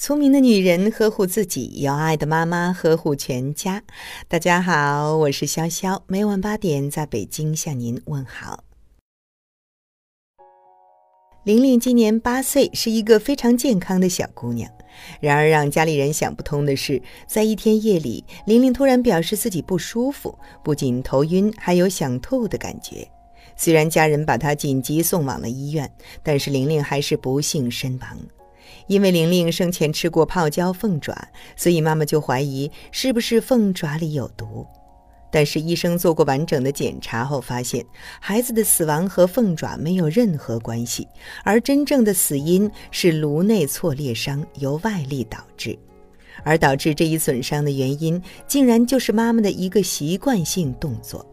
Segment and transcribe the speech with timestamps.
[0.00, 3.82] 聪明的女人呵护自己，有爱的妈妈呵护全家。
[4.28, 8.64] 大家好，我是潇潇，每晚八点在北京向您问好。
[11.44, 14.72] 玲玲今年八岁，是一个非常健康的小姑娘。
[15.20, 23.06] 然而，让家里人想不通的是，在一天夜里，玲玲突然表示自己不舒服，不仅头晕，还有想吐的感觉。
[23.54, 28.18] 虽然家人把她紧急送往了医院，但是玲玲还是不幸身亡。
[28.86, 34.66] 因为玲玲生前吃过泡椒凤爪，所以妈妈就怀疑是不是凤爪里有毒。
[35.32, 37.86] 但是医生做过完整的检查后发现，
[38.20, 41.06] 孩子的死亡和凤爪没有任何关系，
[41.44, 45.78] 而真正的死因是颅内挫裂伤由外力导致，
[46.42, 51.24] 而导致这一损伤的原因竟然就是妈妈的一个习惯性动作。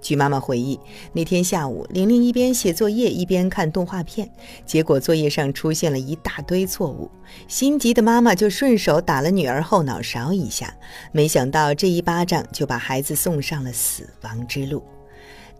[0.00, 0.78] 据妈妈回忆，
[1.12, 4.30] 那天下午，玲玲一边写作业一边看动画片，
[4.64, 7.10] 结果作业上出现了一大堆错误。
[7.46, 10.74] 心急的妈妈就顺手打了女儿后脑勺一下，
[11.12, 14.82] 没想到这一巴掌就把孩子送上了死亡之路。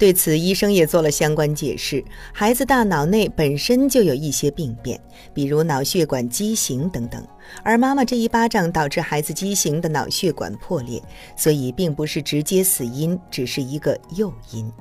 [0.00, 4.98] 对此，医生也做了相关解释：孩子大脑内本身就有一些病变，
[5.34, 7.22] 比如脑血管畸形等等，
[7.62, 11.02] 而妈妈这一巴掌导致孩子畸形的脑血管破裂，
[11.36, 14.72] 所以并不是直接死因，只是一个诱因。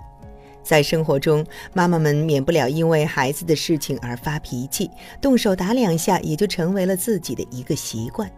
[0.64, 8.31] 在生活中，妈妈们免不了因为孩子的事情而发脾气，动手打两下也就成为了自己的一个习惯。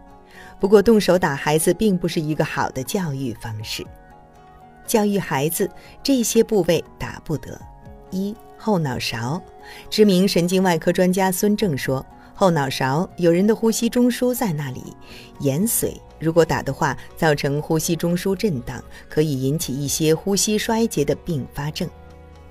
[0.58, 3.86] 不过，动手打孩子并不是一个好的教育方式。
[4.86, 5.70] 教育孩子，
[6.02, 7.60] 这些部位打不得。
[8.10, 9.42] 一后脑勺，
[9.88, 14.94] 知名神经外科专家孙正说，后脑勺有人的呼吸中枢在那里，
[15.40, 21.88] 延髓，如果打的话，造成呼吸中枢震荡，可以引起一些呼吸衰竭的并发症。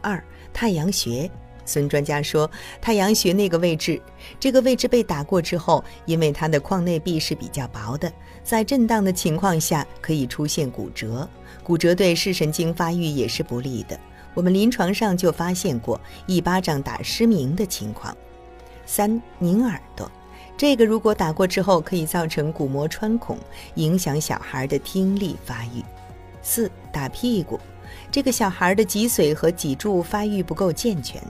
[0.02, 1.30] 二太阳穴。
[1.72, 2.50] 孙专家说，
[2.82, 4.02] 太阳穴那个位置，
[4.38, 8.12] 这个位置被打过之后，因为它的眶内壁是比较薄的，
[8.44, 11.26] 在震荡的情况下可以出现骨折，
[11.64, 13.98] 骨折对视神经发育也是不利的。
[14.34, 18.16] 我们临床上就发现过一巴掌打失明的情况。
[18.86, 20.12] 三拧耳朵，
[20.58, 23.38] 这个如果打过之后，可以造成鼓膜穿孔，
[23.76, 25.82] 影响小孩的听力发育。
[26.42, 27.58] 四打屁股。
[28.12, 31.22] 这个小孩的脊髓和脊柱发育不够健全，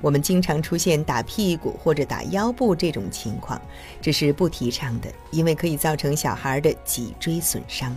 [0.00, 3.60] 我们经常出现打屁股或者打腰部这种情况，
[4.00, 7.96] 这是不提倡的，因为可以造成小孩的脊椎损伤。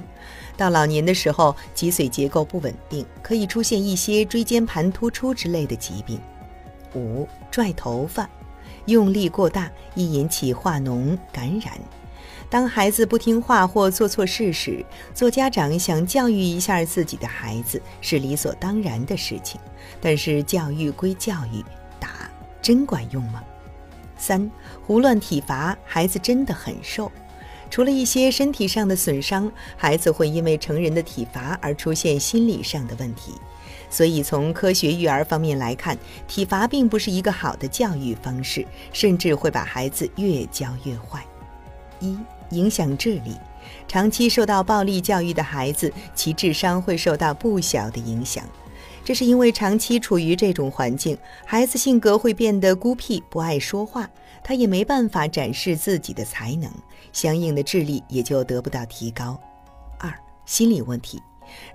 [0.56, 6.20] 到老年的时候，脊髓结构不稳定，可以出现一些椎间盘突出之类的疾病。
[6.94, 8.30] 五拽头发，
[8.86, 11.74] 用力过大易引起化脓感染。
[12.54, 19.60] 当孩子不听话或做错事时，做家长想教育一下自己的孩子是理所当然的事情。
[20.00, 21.66] 但是教育归教育，
[22.00, 22.30] 打
[22.62, 23.42] 真管用吗？
[24.20, 24.52] 三
[24.86, 27.12] 胡乱体罚，孩子真的很瘦。
[27.72, 33.34] 除了一些身体上的损伤，孩子会因为成人的体罚而出现心理上的问题。
[33.90, 35.98] 所以从科学育儿方面来看，
[36.28, 41.26] 体罚并不是一个好的教育方式，甚至会把孩子越教越坏。
[42.04, 42.20] 一
[42.56, 43.36] 影响智力，
[43.88, 48.44] 长期受到暴力教育的孩子，其智商会受到不小的影响。
[49.06, 54.10] 这是因为长期处于这种环境，孩子性格会变得孤僻，不爱说话，
[54.44, 56.72] 他也没办法展示自己的才能，
[57.12, 59.38] 相应的智力也就得不到提高。
[60.00, 60.14] 二、
[60.46, 61.22] 心理问题，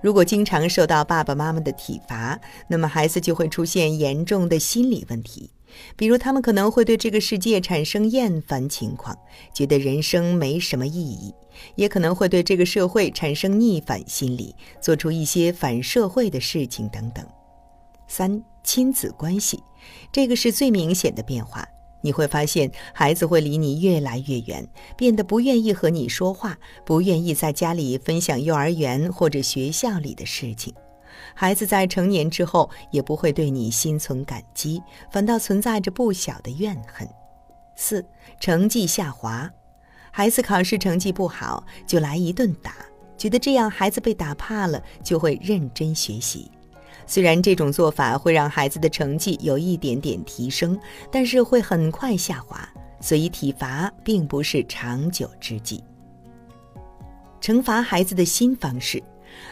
[0.01, 5.51] 如果经常受到爸爸妈妈的体罚，那么孩子就会出现严重的心理问题。
[5.95, 9.17] 比如，他们可能会对这个世界产生厌烦情况，
[9.53, 11.33] 觉得人生没什么意义；
[11.75, 17.25] 也可能会对这个社会产生逆反心理，做出一些反社会的事情等等。
[18.07, 19.61] 三、亲子关系，
[20.11, 21.67] 这个是最明显的变化。
[22.01, 24.65] 你会发现，孩子会离你越来越远，
[24.95, 30.73] 变得不愿意和你说话，不愿意在家里分享幼儿园或者学校里的事情。
[31.33, 34.81] 孩子在成年之后也不会对你心存感激，
[35.11, 37.07] 反倒存在着不小的怨恨。
[37.75, 38.05] 四、
[38.39, 39.49] 成绩下滑，
[40.11, 42.73] 孩子考试成绩不好就来一顿打，
[43.17, 46.51] 觉得这样孩子被打怕了就会认真学习。
[47.07, 50.79] 虽然这种做法会让孩子的成绩有一点点提升，
[51.11, 52.67] 但是会很快下滑，
[52.99, 55.83] 所以体罚并不是长久之计。
[57.41, 59.01] 惩罚孩子的新方式。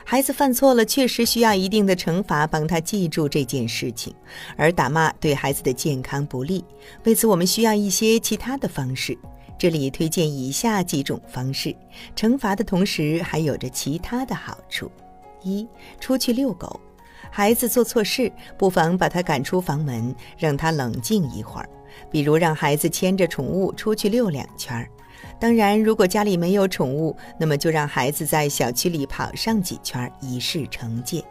[0.04, 4.14] 孩子犯错了，确实需要一定的惩罚，帮他记住这件事情。
[4.56, 6.64] 而打骂对孩子的健康不利，
[7.04, 9.18] 为此我们需要一些其他的方式。
[9.60, 11.76] 这里推荐以下几种方式，
[12.16, 14.92] 惩罚的同时还有着其他的好处：
[15.42, 15.68] 一、
[16.00, 16.80] 出去遛狗。
[17.30, 21.68] 孩子做错事，不妨把他赶出房门，让他冷静一会儿。
[22.12, 24.88] 比如让孩子牵着宠物出去遛两圈儿。
[25.40, 31.24] 当然，如果家里没有宠物，那么就让孩子在小区里跑上几圈，以示惩戒。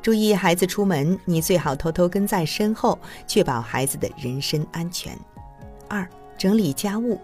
[0.00, 5.16] 注意，孩子出门，你最好偷偷跟在身后，确保孩子的人身安全。
[5.88, 6.08] 二、
[6.38, 7.20] 整理家务，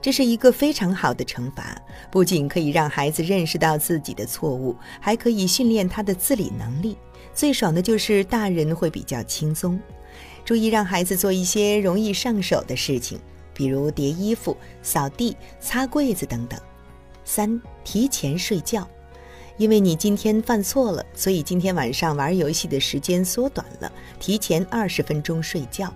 [0.00, 1.80] 这是一个非常好的惩罚，
[2.10, 6.98] 不仅可以让孩子认识到自己的错误，还可以训练他的自理能力。
[7.32, 9.78] 最爽的就是大人会比较轻松。
[10.44, 13.18] 注意让孩子做一些容易上手的事情，
[13.58, 16.56] 比如叠衣服、扫地、擦柜子等等。
[17.24, 18.88] 三、提前睡觉，
[19.56, 23.90] 因为你今天犯错了，所以今天晚上玩游戏的时间缩短了，
[24.20, 25.92] 提前二十分钟睡觉。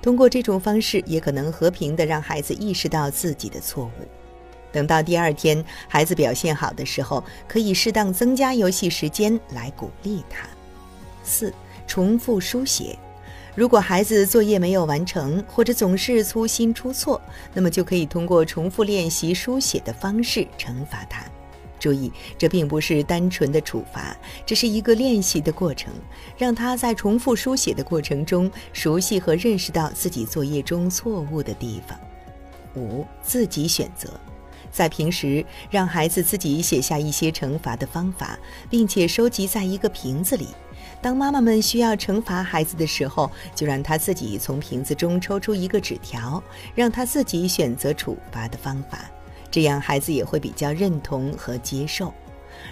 [0.00, 4.08] 通过这种方式，也可能和平地让孩子意识到自己的错误。
[4.72, 10.48] 等到第二天孩子表现好的时候，可以适当增加游戏时间来鼓励他。
[11.22, 11.52] 四、
[11.86, 12.98] 重复书写。
[13.56, 17.18] 如果孩子作业没有完成，或者总是粗心出错，
[17.54, 21.24] 那么就可以通过重复练习书写的方式惩罚他。
[21.80, 24.14] 注意，这并不是单纯的处罚，
[24.44, 25.90] 这是一个练习的过程，
[26.36, 31.98] 让他在重复书写的过程中熟悉和认识到自己作业中错误的地方。
[32.74, 34.20] 五、自己选择，
[34.70, 38.38] 在平时让孩子自己写下一些惩罚的方法，
[38.68, 40.48] 并且收集在一个瓶子里。
[41.06, 46.42] 当妈妈们需要惩罚孩子的时候，就让他自己从瓶子中抽出一个纸条，
[46.74, 49.08] 让他自己选择处罚的方法。
[49.48, 52.12] 这样孩子也会比较认同和接受。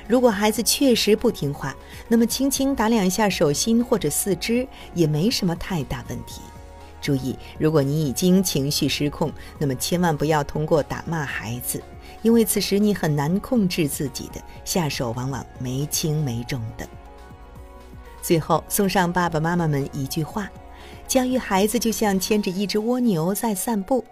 [0.09, 1.77] 如果孩子确实不听话，
[2.09, 6.41] 那么轻轻打两下手心或者四肢也没什么太大问题。
[7.01, 11.81] 注意，如果你已经情绪失控，那么千万不要通过打骂孩子，
[12.23, 16.85] 因为此时你很难控制自己的下手，往往没轻没重的。
[18.25, 20.51] 最后送上爸爸妈妈们一句话：
[21.07, 24.03] 教育孩子就像牵着一只蜗牛在散步。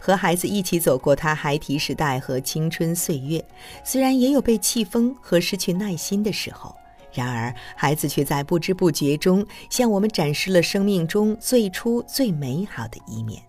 [0.00, 3.44] 和孩子一起走过他孩提时代和青春岁月，
[3.84, 6.74] 虽然也有被气疯和失去耐心的时候，
[7.12, 13.40] 然而孩子却在不知不觉中向我们展示了生命中最初最美好的一面。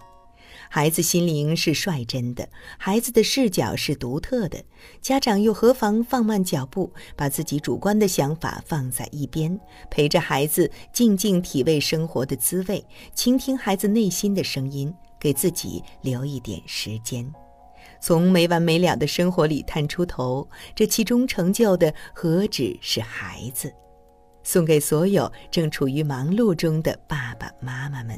[0.69, 4.63] 孩子心灵是率真的，孩子的视角是独特的，
[5.01, 14.94] 家长又何妨放慢脚步，把自己主观的想法放在一边，陪着孩子静静体味生活的滋味，倾听孩子内心的声音。
[15.19, 17.30] 给自己留一点时间，
[18.00, 23.69] 从没完没了的生活里探出头，这其中成就的何止是孩子？
[24.44, 28.18] 送给所有正处于忙碌中的爸爸妈妈们。